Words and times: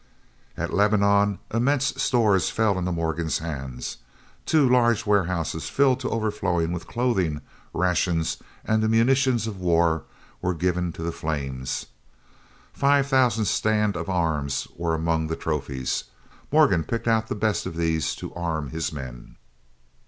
At 0.57 0.73
Lebanon 0.73 1.37
immense 1.53 1.93
stores 2.01 2.49
fell 2.49 2.79
into 2.79 2.91
Morgan's 2.91 3.37
hands. 3.37 3.97
Two 4.47 4.67
large 4.67 5.05
warehouses 5.05 5.69
filled 5.69 5.99
to 5.99 6.09
overflowing 6.09 6.71
with 6.71 6.87
clothing, 6.87 7.39
rations, 7.71 8.37
and 8.65 8.81
the 8.81 8.89
munitions 8.89 9.45
of 9.45 9.59
war 9.59 10.05
were 10.41 10.55
given 10.55 10.91
to 10.93 11.03
the 11.03 11.11
flames. 11.11 11.85
Five 12.73 13.05
thousand 13.05 13.45
stand 13.45 13.95
of 13.95 14.09
arms 14.09 14.67
were 14.75 14.95
among 14.95 15.27
the 15.27 15.35
trophies; 15.35 16.05
Morgan 16.51 16.83
picked 16.83 17.07
out 17.07 17.27
the 17.27 17.35
best 17.35 17.67
of 17.67 17.75
these 17.77 18.15
to 18.15 18.33
arm 18.33 18.71
his 18.71 18.91
men. 18.91 19.35